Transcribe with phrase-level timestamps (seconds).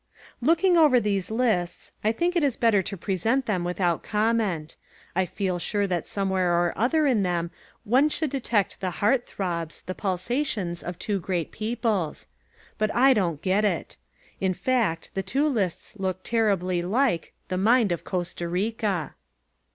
[0.41, 4.75] Looking over these lists, I think it is better to present them without comment;
[5.15, 7.51] I feel sure that somewhere or other in them
[7.83, 12.25] one should detect the heart throbs, the pulsations of two great peoples.
[12.79, 13.95] But I don't get it.
[14.39, 19.13] In fact the two lists look to me terribly like "the mind of Costa Rica."